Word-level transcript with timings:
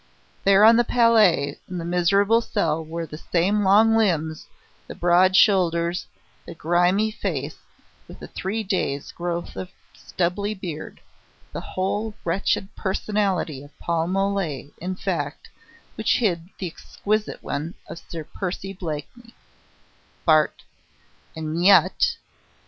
There 0.45 0.63
on 0.63 0.77
the 0.77 0.83
palliasse 0.83 1.57
in 1.69 1.77
the 1.77 1.85
miserable 1.85 2.41
cell 2.41 2.83
were 2.83 3.05
the 3.05 3.19
same 3.19 3.63
long 3.63 3.95
limbs, 3.95 4.47
the 4.87 4.95
broad 4.95 5.35
shoulders, 5.35 6.07
the 6.43 6.55
grimy 6.55 7.11
face 7.11 7.57
with 8.07 8.17
the 8.19 8.27
three 8.27 8.63
days' 8.63 9.11
growth 9.11 9.55
of 9.55 9.69
stubbly 9.93 10.55
beard 10.55 11.01
the 11.53 11.61
whole 11.61 12.15
wretched 12.25 12.75
personality 12.75 13.61
of 13.61 13.77
Paul 13.77 14.07
Mole, 14.07 14.71
in 14.79 14.95
fact, 14.95 15.51
which 15.93 16.17
hid 16.17 16.49
the 16.57 16.65
exquisite 16.65 17.43
one 17.43 17.75
of 17.87 17.99
Sir 17.99 18.23
Percy 18.23 18.73
Blakeney, 18.73 19.35
Bart. 20.25 20.63
And 21.35 21.63
yet!... 21.63 22.15